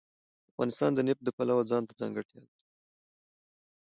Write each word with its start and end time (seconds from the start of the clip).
افغانستان 0.51 0.91
د 0.95 0.99
نفت 1.07 1.21
د 1.25 1.29
پلوه 1.37 1.63
ځانته 1.71 1.93
ځانګړتیا 1.99 2.39
لري. 2.43 2.57